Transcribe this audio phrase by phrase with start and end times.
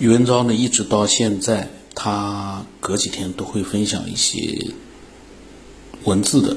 [0.00, 4.72] 余文昭呢，一直到现在，他隔几天都会分享一些
[6.04, 6.56] 文字的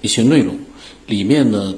[0.00, 0.58] 一些内容，
[1.06, 1.74] 里面呢，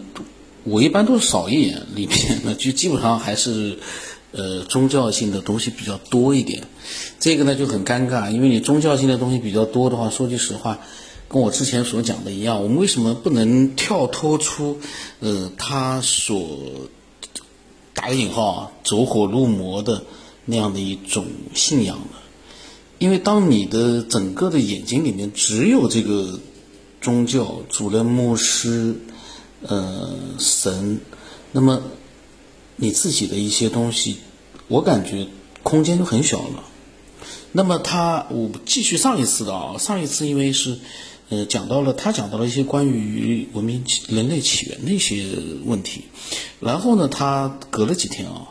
[0.62, 3.80] 我一般都是扫一眼，里面呢就基本上还是
[4.30, 6.62] 呃宗教性的东西比较多一点。
[7.18, 10.78] 这个呢就很尴尬，因为你宗教性的东西比较多的话，说句实话。
[11.28, 14.78] 跟我之前所讲的一样，我们为什么不能跳脱出，
[15.18, 16.60] 呃，他所
[18.02, 20.02] 打个引号啊，走火入魔的
[20.44, 21.24] 那样的一种
[21.54, 22.18] 信仰呢？
[22.98, 26.40] 因为当你的整个的眼睛里面只有这个
[27.00, 28.96] 宗教主任、牧师、
[29.60, 30.98] 呃神，
[31.52, 31.80] 那么
[32.74, 34.16] 你自己的一些东西，
[34.66, 35.28] 我感觉
[35.62, 36.64] 空间就很小了。
[37.52, 40.76] 那么他，我继续上一次的啊，上一次因为是。
[41.32, 45.24] 呃，讲到了他讲到了一些关于文明起人类起源的一些
[45.64, 46.02] 问题，
[46.60, 48.48] 然后呢，他隔了几天啊，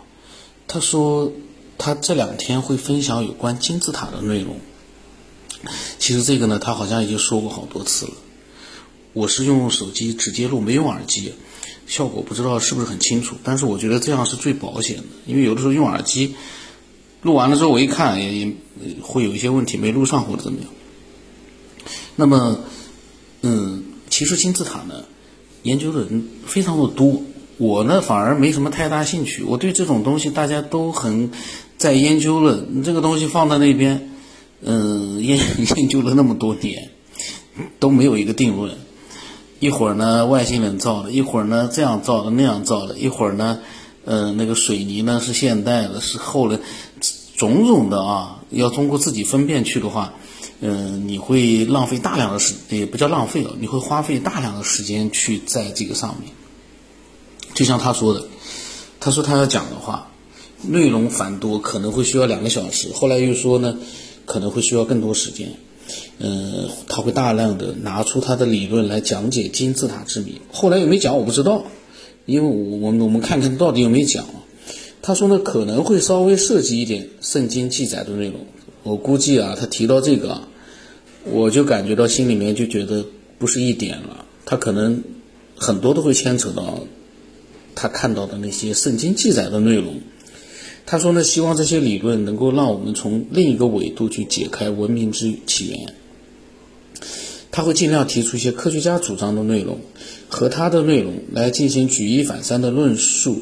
[0.68, 1.32] 他说
[1.78, 4.60] 他这两天会分享有关金字塔的内容。
[6.00, 8.14] 其实这个呢，他好像已经说过好多次了。
[9.14, 11.34] 我是用手机直接录，没用耳机，
[11.86, 13.36] 效果不知道是不是很清楚。
[13.44, 16.34] 但是我觉得这样是最保险的，因为有的时候用耳机
[17.22, 18.56] 录完了之后，我一看也也
[19.04, 20.70] 会有一些问题没录上或者怎么样。
[22.16, 22.60] 那么，
[23.42, 25.06] 嗯，其实金字塔呢，
[25.64, 27.22] 研究的人非常的多。
[27.58, 29.44] 我呢，反而没什么太大兴趣。
[29.44, 31.32] 我对这种东西大家都很
[31.78, 34.10] 在研究了，这个东西放在那边，
[34.62, 35.40] 嗯，研
[35.78, 36.90] 研究了那么多年，
[37.80, 38.76] 都没有一个定论。
[39.60, 43.60] 一会儿呢，外星人造的；一会儿呢，这样造的，那样造的；一会儿呢，
[44.06, 46.58] 呃，那个水泥呢是现代的，是后来
[47.38, 48.40] 种种的啊。
[48.50, 50.14] 要通过自己分辨去的话。
[50.64, 56.32] 嗯，你会浪费大量的时，也不叫浪费了，你会花费大量的时间去在这个上面。
[57.56, 58.24] 就像他说的，
[59.00, 60.12] 他说他要讲的话，
[60.62, 62.90] 内容繁多，可能会需要两个小时。
[62.94, 63.76] 后来又说呢，
[64.26, 65.52] 可能会需要更多时间。
[66.20, 70.40] 嗯，他会大量的拿出他的理论来讲解金字塔之谜。
[70.54, 71.64] 后来有没讲我不知道，
[72.28, 74.24] 因为我我我们看看到底有没有讲。
[75.02, 78.46] 他说呢，可能会稍微涉及一点圣经记载的内容。
[78.84, 80.40] 我估计啊，他提到这个。
[81.24, 83.06] 我就感觉到心里面就觉得
[83.38, 85.04] 不是一点了，他可能
[85.56, 86.86] 很多都会牵扯到
[87.76, 90.02] 他看到的那些圣经记载的内容。
[90.86, 95.94] 他说呢，希望这些理论能够让我们从另一个维度去解开文明之起源。
[97.52, 99.80] 他会尽量提出一些科学家主张的内容
[100.28, 103.42] 和他的内容来进行举一反三的论述。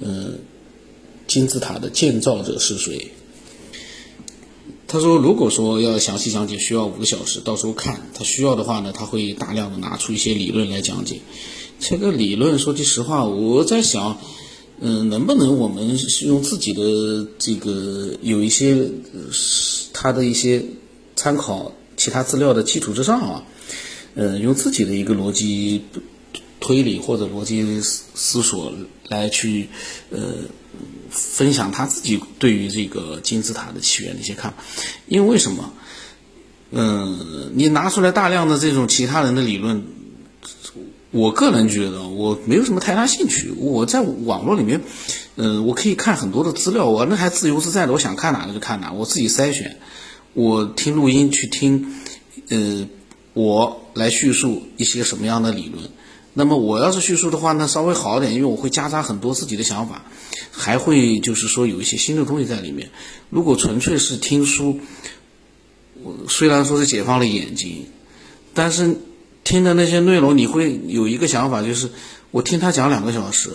[0.00, 0.38] 嗯，
[1.26, 3.12] 金字塔的建造者是谁？
[4.90, 7.40] 他说：“如果说要详细讲解，需要五个小时。
[7.40, 11.20] 到时候看他需要的话呢，他会大量的拿出一些理论来讲解。
[11.78, 14.18] 这个理论，说句实话，我在想，
[14.80, 18.90] 嗯，能不能我们是用自己的这个有一些
[19.92, 20.64] 他的一些
[21.14, 23.44] 参考其他资料的基础之上啊，
[24.14, 25.82] 嗯，用自己的一个逻辑
[26.68, 28.72] 推理或者逻辑思思索
[29.08, 29.68] 来去，
[30.10, 30.20] 呃。”
[31.10, 34.58] 分享他自己对于这个金字塔的起源的一些看法，
[35.06, 35.72] 因为为什么？
[36.70, 39.84] 嗯，你拿出来大量的这种其他人的理论，
[41.10, 43.50] 我个人觉得我没有什么太大兴趣。
[43.56, 44.82] 我在网络里面，
[45.36, 49.78] 嗯，我可以看很多的资料，我那还自由自在的，我想看哪个就看哪，我自己筛选，
[50.34, 51.94] 我听录音去听，
[52.50, 52.86] 呃，
[53.32, 55.90] 我来叙述一些什么样的理论。
[56.38, 60.02] 那么我要是叙述的话呢，稍微好点，因为我会夹杂很多自己的想法，
[60.52, 62.90] 还会就是说有一些新的东西在里面。
[63.28, 64.78] 如果纯粹是听书，
[66.00, 67.86] 我虽然说是解放了眼睛，
[68.54, 68.96] 但是
[69.42, 71.90] 听的那些内容，你会有一个想法，就是
[72.30, 73.50] 我听他讲两个小时，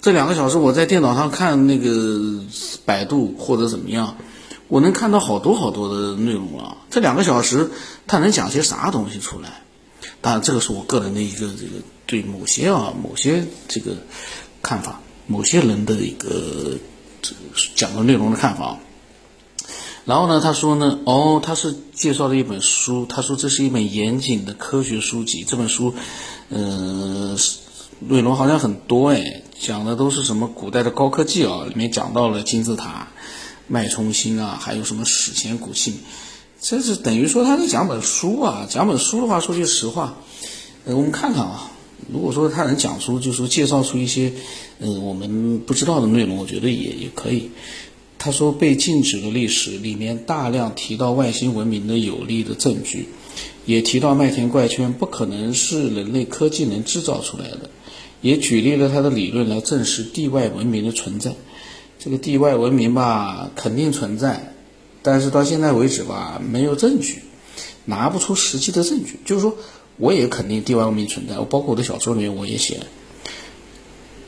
[0.00, 2.42] 这两个小时我在电脑上看那个
[2.86, 4.16] 百度或者怎么样，
[4.68, 6.78] 我能看到好多好多的内容啊。
[6.88, 7.70] 这两个小时
[8.06, 9.60] 他能讲些啥东西出来？
[10.22, 13.96] 当然，这个是我个人的一个这个对某些啊某些这个
[14.62, 16.78] 看法，某些人的一个
[17.20, 17.38] 这个
[17.74, 18.78] 讲的内容的看法。
[20.04, 25.44] 然后呢，他说呢，哦，他是介绍了一本书，他说这是一本严谨的科学书籍。
[25.44, 25.94] 这本书，
[26.48, 27.36] 呃，
[28.00, 33.08] 内容好像很多哎，讲的都是什么古代的高科技啊，里面讲到了金字塔、
[33.66, 36.00] 脉冲星啊，还有什么史前古器。
[36.62, 40.16] 这是等于说他在讲本书啊，讲本书的话，说句实话，
[40.84, 41.72] 呃，我们看看啊，
[42.08, 44.32] 如果说他能讲出，就是说介绍出一些，
[44.78, 47.50] 嗯，我们不知道的内容，我觉得也也可以。
[48.16, 53.08] 他说被禁止的历史里面大量提到外星文明的有力的证据，
[53.66, 57.70] 也提到麦田怪圈不可能是人类科技能制造出来的，
[58.20, 61.34] 也举例了他的理论来证实地外文明的存在。
[61.98, 64.51] 这个地外文明吧，肯定存在，
[65.02, 67.22] 但是到现在为止吧，没有证据，
[67.84, 69.18] 拿不出实际的证据。
[69.24, 69.56] 就是说，
[69.96, 72.80] 我也肯定地外文明存在，我包括我的小说里面我也写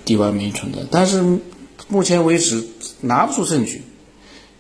[0.05, 1.39] 地外文明存在，但是
[1.89, 2.67] 目前为止
[3.01, 3.83] 拿不出证据，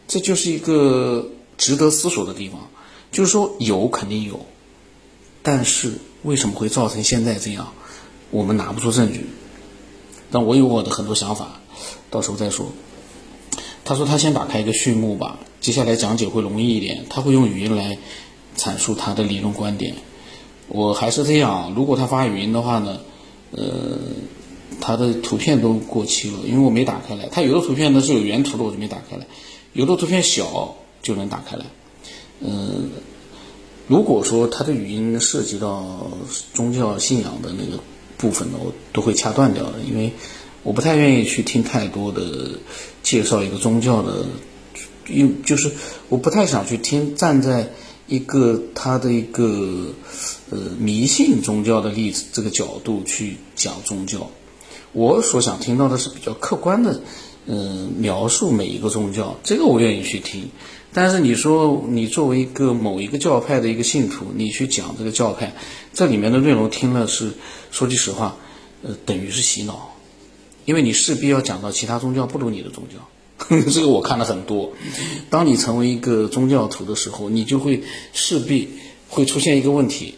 [0.06, 2.68] 这就是一个值得思索的地方。
[3.10, 4.46] 就是说，有肯定有，
[5.42, 7.72] 但是为什么会造成现在这样？
[8.30, 9.26] 我们拿不出证据。
[10.32, 11.60] 但我有我的很多想法，
[12.10, 12.72] 到时候再说。
[13.84, 17.06] 他说他先打开一个序幕吧，接下来讲解会容易一点。
[17.08, 17.96] 他会用语音来
[18.54, 19.94] 阐述他的理论观点。
[20.68, 23.00] 我还是这样，如果他发语音的话呢，
[23.52, 23.98] 呃，
[24.78, 27.28] 他的图片都过期了，因为我没打开来。
[27.30, 29.24] 他有的图片呢是有原图的，我就没打开来；
[29.72, 31.64] 有的图片小就能打开来。
[32.40, 32.90] 嗯，
[33.88, 36.10] 如果说他的语音涉及到
[36.52, 37.82] 宗教信仰的那个。
[38.16, 40.12] 部分呢，我都会掐断掉的，因为
[40.62, 42.60] 我不太愿意去听太多的
[43.02, 44.24] 介绍一个宗教的，
[45.08, 45.70] 因就是
[46.08, 47.70] 我不太想去听站在
[48.06, 49.94] 一个他的一个
[50.50, 54.30] 呃迷信宗教的例子这个角度去讲宗教，
[54.92, 57.00] 我所想听到的是比较客观的，
[57.46, 60.48] 嗯，描述每一个宗教，这个我愿意去听。
[60.92, 65.52] 但是你说你作为一个某一个教派的一个信徒，你去讲这个教派，
[65.92, 67.32] 这里面的内容听了是，
[67.72, 68.36] 说句实话，
[68.82, 69.92] 呃，等于是洗脑，
[70.66, 73.08] 因为你势必要讲到其他宗教不如你的宗教，
[73.72, 74.72] 这个我看了很多。
[75.30, 77.82] 当你成为一个宗教徒的时候，你就会
[78.12, 78.68] 势必
[79.08, 80.14] 会出现一个问题，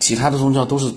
[0.00, 0.92] 其他的宗教都是。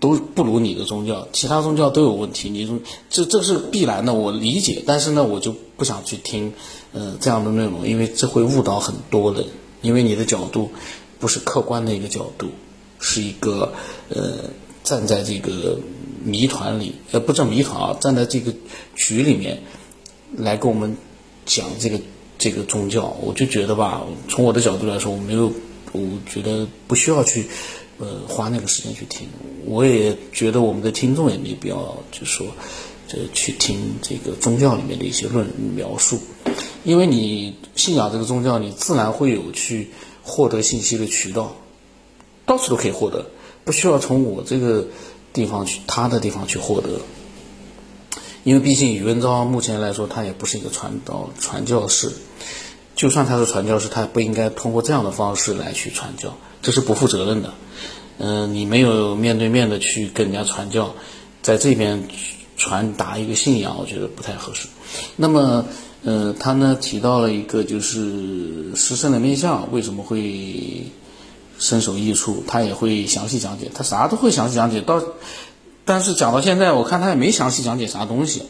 [0.00, 2.68] 都不如你的宗教，其他宗教都有问题，你
[3.08, 4.82] 这这是必然的，我理解。
[4.84, 6.52] 但是呢，我就不想去听，
[6.92, 9.46] 呃，这样的内容，因为这会误导很多人，
[9.80, 10.72] 因为你的角度
[11.20, 12.48] 不是客观的一个角度，
[12.98, 13.72] 是一个
[14.08, 14.50] 呃
[14.82, 15.78] 站在这个
[16.24, 18.52] 谜团里，呃不叫谜团啊，站在这个
[18.96, 19.62] 局里面
[20.36, 20.96] 来跟我们
[21.46, 22.00] 讲这个
[22.38, 25.52] 这个宗教，我就觉得吧，从我的角度来说，我没有，
[25.92, 26.00] 我
[26.32, 27.46] 觉得不需要去。
[27.98, 29.28] 呃，花那个时间去听，
[29.64, 32.48] 我也觉得我们的听众也没必要，就说，
[33.06, 35.46] 就去听这个宗教里面的一些论
[35.76, 36.18] 描述，
[36.82, 39.90] 因为你信仰这个宗教，你自然会有去
[40.24, 41.54] 获得信息的渠道，
[42.44, 43.30] 到处都可以获得，
[43.64, 44.88] 不需要从我这个
[45.32, 47.02] 地方去他的地方去获得，
[48.44, 52.12] 因为毕竟宇文昭目前来说，他也不是一个传道传教士，
[52.96, 56.36] 就算他是传教士，他也不应该通过这样的方式来去传教。
[56.60, 57.54] 这是不负责任的，
[58.18, 60.94] 嗯，你没有面对面的去跟人家传教，
[61.42, 62.06] 在这边
[62.56, 64.68] 传达一个信仰，我觉得不太合适。
[65.16, 65.66] 那么，
[66.04, 70.84] 呃，他呢提到了一个就是师圣的面相为什么会
[71.58, 74.80] 身首异处，他也会详细讲解，他啥都会详细讲解。
[74.80, 75.02] 到，
[75.84, 78.44] 但是讲到现在，我看他也没详细讲解啥东西，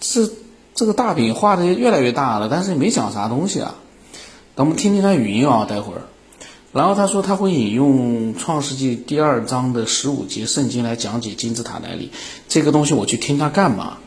[0.00, 0.30] 这
[0.74, 3.74] 这个大饼画的越来越大了，但是也没讲啥东西啊。
[4.54, 6.02] 等我们听听他语音啊，待会儿。
[6.72, 12.10] 然后他说他会引用《创世纪》第二章的十五节圣经来讲解金字塔来历，
[12.48, 13.98] 这个东西我去听他干嘛？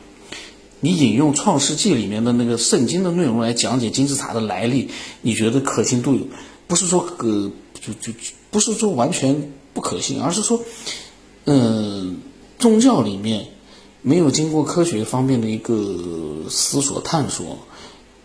[0.80, 4.88] 你引用《创世纪》里面的那个圣经的内容来讲解金字塔的来历，
[5.20, 6.26] 你觉得可信度有？
[6.66, 8.18] 不是说呃，就就
[8.50, 10.62] 不是说完全不可信，而是说，
[11.46, 12.20] 嗯，
[12.58, 13.46] 宗教里面
[14.02, 17.58] 没有经过科学方面的一个思索探索，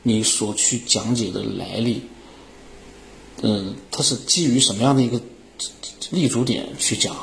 [0.03, 2.03] 你所去讲解的来历。
[3.41, 5.19] 嗯，它是基于什么样的一个
[6.11, 7.15] 立足点去讲？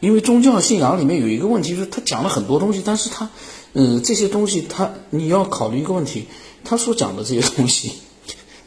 [0.00, 3.30] 因为宗教信仰里面有一个问题，就是他讲了很多东西，但是他，
[3.74, 6.26] 嗯，这些东西他你要考虑一个问题，
[6.64, 7.92] 他所讲的这些东西，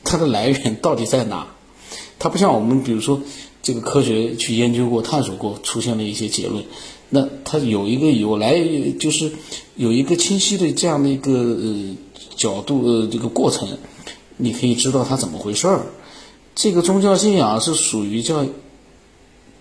[0.01, 1.47] 它的来源到底在哪？
[2.17, 3.21] 它不像我们，比如说
[3.65, 6.63] 这个科学去研究过、探索过，出现了一些结论，
[7.09, 8.61] 那它有一个有来，
[8.99, 9.31] 就是
[9.75, 11.95] 有一个清晰的这样的一个呃
[12.35, 13.67] 角度呃这个过程。
[14.37, 15.87] 你可以知道它怎么回事儿，
[16.53, 18.45] 这个宗教信仰是属于叫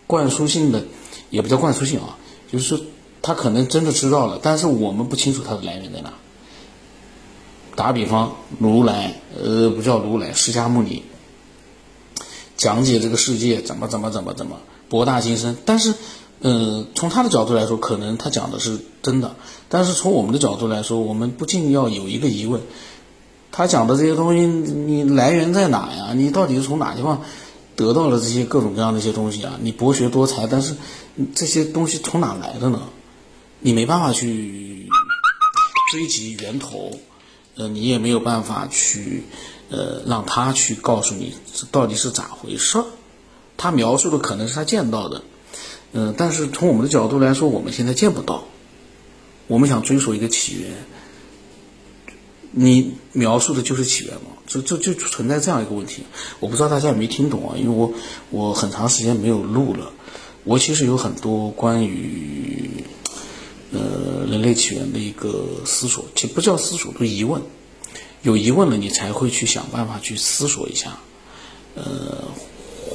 [0.07, 0.85] 灌输性的，
[1.31, 2.19] 也不叫灌输性啊，
[2.53, 2.79] 就是
[3.23, 6.13] 他可能真的知道了，但是我们不清楚它的来源在哪。
[7.75, 11.03] 打比方，如来，呃，不叫如来，释迦牟尼
[12.65, 14.57] 讲解这个世界怎么怎么怎么怎么
[14.89, 15.93] 博大精深，但是，
[16.41, 19.37] 呃，从他的角度来说，可能他讲的是真的，
[19.69, 22.63] 但是从我们的角度来说，我们不禁要有一个疑问。
[23.53, 26.15] 他讲的这些东西，你来源在哪呀？
[26.15, 27.21] 你到底是从哪地方
[27.77, 29.59] 得到了这些各种各样的一些东西啊？
[29.61, 30.75] 你博学多才，但是
[31.35, 32.81] 这些东西从哪来的呢？
[33.61, 34.89] 你没办法去
[35.93, 36.93] 追及源头，
[37.57, 39.25] 呃，你也没有办法去
[39.71, 42.85] 呃让他去告诉你这到底是咋回事儿。
[43.57, 45.23] 他描述的可能是他见到的，
[45.93, 48.45] 嗯，但是从我们的角度来说，我们现在见不到，
[49.47, 50.73] 我们想追溯一个起源，
[52.51, 54.33] 你描述的就是起源吗？
[54.47, 56.03] 这这就存在这样一个问题。
[56.41, 57.57] 我不知道大家有没有听懂啊？
[57.57, 57.93] 因为我
[58.31, 59.93] 我很长时间没有录了。
[60.45, 62.85] 我其实有很多关于
[63.73, 67.41] 呃人类起源的一个思索，其实不叫思索，都疑问。
[68.25, 70.97] 有疑问了，你才会去想办法去思索一下，
[71.75, 72.25] 呃，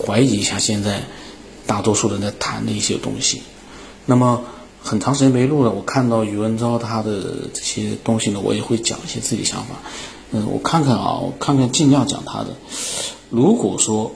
[0.03, 1.03] 怀疑一下现在
[1.67, 3.43] 大多数人在谈的一些东西。
[4.07, 4.43] 那么
[4.81, 9.75] 很长时间没录了，我看到宇文昭他的这些东西呢，我也会讲一些自己想法。
[10.31, 12.55] 嗯，我看看啊，我看看尽量讲他的。
[13.29, 14.11] 如果说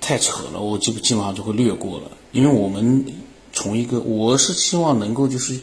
[0.00, 3.06] 太扯了，我基本基本上就会略过了，因为我们
[3.52, 5.60] 从一个我是希望能够就是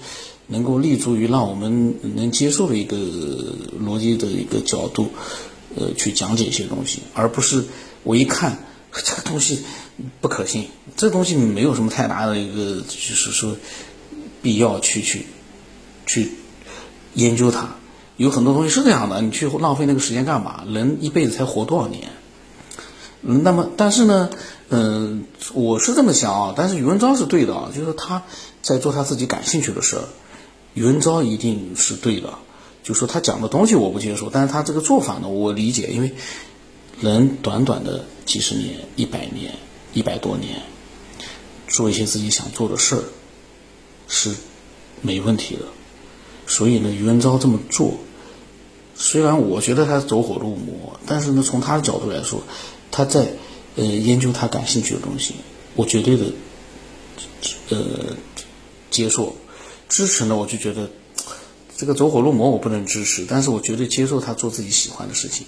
[0.49, 2.97] 能够立足于让我们能接受的一个
[3.79, 5.09] 逻辑的一个角度，
[5.75, 7.63] 呃，去讲解一些东西，而不是
[8.03, 8.57] 我一看
[8.91, 9.63] 这个东西
[10.19, 10.65] 不可信，
[10.97, 13.55] 这东西没有什么太大的一个就是说
[14.41, 15.27] 必要去去
[16.05, 16.31] 去
[17.13, 17.75] 研究它，
[18.17, 20.63] 有很多东西是这样的，你去浪费那个时间干嘛？
[20.67, 22.09] 人一辈子才活多少年？
[23.21, 24.29] 嗯那么，但是呢，
[24.69, 26.53] 嗯，我是这么想啊。
[26.55, 28.23] 但是宇文昭是对的啊，就是他
[28.61, 30.03] 在做他自己感兴趣的事儿。
[30.73, 32.37] 余文昭一定是对的，
[32.83, 35.87] 就说他讲的东西我不接受，但是他这个做法呢，我理解。
[35.87, 36.13] 因为
[37.01, 39.53] 人短短的几十年、一百年、
[39.93, 40.61] 一百多年，
[41.67, 43.03] 做一些自己想做的事儿
[44.07, 44.35] 是
[45.01, 45.61] 没问题的。
[46.47, 47.93] 所以呢，余文昭这么做，
[48.95, 52.43] 虽然我觉得他走火入魔，但是呢，从他的角度来说。
[52.91, 53.31] 他在
[53.75, 55.35] 呃研究他感兴趣的东西，
[55.75, 56.25] 我绝对的
[57.69, 57.77] 呃
[58.89, 59.35] 接受
[59.89, 60.89] 支持呢，我就觉得
[61.75, 65.47] 这个走火入魔我不能支持，但是我绝对接受他做自己喜欢的事情，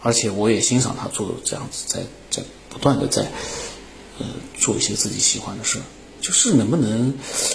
[0.00, 3.30] 而且我也欣赏他做这样子，在在不断的在
[4.18, 4.26] 呃
[4.58, 5.78] 做一些自己喜欢的事，
[6.20, 7.14] 就是能不能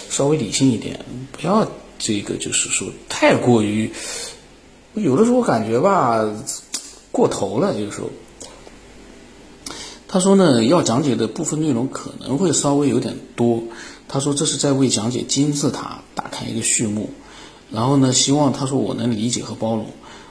[0.09, 3.91] 稍微理性一点，不要这个就是说太过于
[4.93, 6.23] 有的时候感觉吧
[7.11, 8.09] 过头了，有时候。
[10.11, 13.63] 他说呢，要讲解的部分内容可能会稍微有点多。
[14.09, 17.09] 他说这是在为讲解金字塔打开一个序幕。
[17.71, 19.85] 然后呢，希望他说我能理解和包容。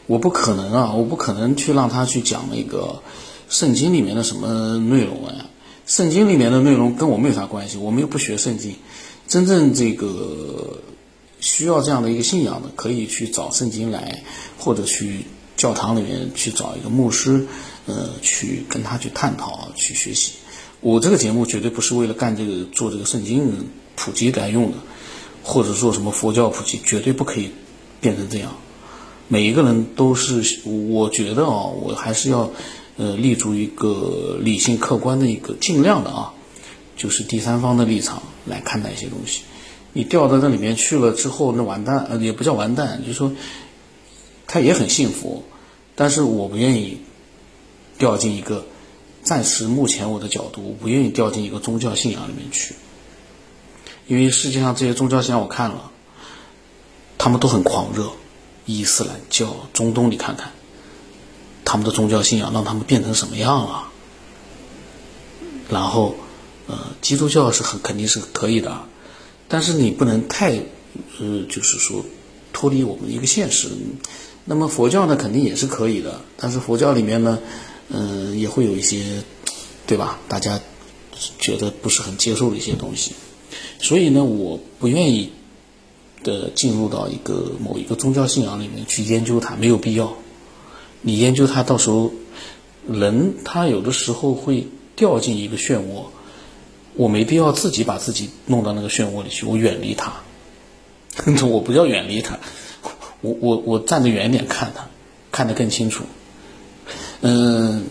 [0.06, 3.02] 我不可能啊，我不可能去让他去讲那个
[3.48, 5.46] 圣经里面的什么内容啊。
[5.86, 8.74] 圣经里面的内容跟我没有啥关系，我们又不学圣经。
[9.26, 10.82] 真正这个
[11.40, 14.22] 需要这样的一个信仰的，可以去找圣经来，
[14.58, 15.24] 或者去
[15.56, 17.46] 教堂里面去找一个牧师。
[17.86, 20.32] 呃，去跟他去探讨，去学习。
[20.80, 24.78] 我这个节目绝对不是为了干这个做这个圣经普及来用的，
[25.42, 27.50] 或者说什么佛教普及，绝对不可以
[28.00, 28.56] 变成这样。
[29.28, 32.50] 每一个人都是，我觉得啊，我还是要
[32.96, 36.32] 呃立足一个理性客观的一个尽量的啊，
[36.96, 39.42] 就是第三方的立场来看待一些东西。
[39.92, 43.32] 你掉到那里面去了之后，那完蛋，呃，也不叫完蛋，就是说
[44.46, 45.44] 他也很幸福，
[45.94, 46.98] 但是我不愿意。
[47.98, 48.64] 掉进一个，
[49.28, 52.74] 暂时目前我的角度，我不愿意掉进一个宗教信仰里面去，
[54.06, 55.90] 因为世界上这些宗教信仰我看了，
[57.18, 58.10] 他们都很狂热，
[58.64, 60.52] 伊斯兰教、中东你看看，
[61.62, 63.88] 他们的宗教信仰让他们变成什么样了？
[65.68, 66.14] 然后，
[66.66, 68.80] 呃，基督教是很肯定是可以的，
[69.46, 70.52] 但是你不能太，
[71.20, 72.02] 呃，就是说
[72.54, 73.68] 脱离我们一个现实。
[74.46, 77.38] 那么佛教呢，肯定也是可以的，但是佛教里面呢？
[77.90, 79.22] 嗯，也会有一些，
[79.86, 80.18] 对吧？
[80.28, 80.60] 大家
[81.38, 83.12] 觉得不是很接受的一些东西，
[83.80, 85.32] 所以呢，我不愿意
[86.22, 90.14] 的进入到一个某一个宗教信仰里面去研究它，没有必要。
[91.00, 92.12] 你研究它，到时候
[92.88, 96.06] 人他有的时候会掉进一个漩涡，
[96.94, 100.12] 我没必要自己把自己弄到那个漩涡里去，我远离它。
[101.46, 102.38] 我不叫远离它，
[103.22, 104.88] 我我我站得远点看它，
[105.32, 106.04] 看得更清楚。
[107.20, 107.84] 嗯，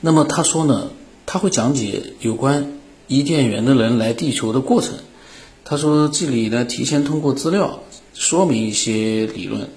[0.00, 0.90] 那么他说呢，
[1.26, 4.94] 他会讲解有关伊甸园的人来地球的过程。
[5.64, 7.82] 他说这里呢，提前通过资料
[8.14, 9.68] 说明一些理论。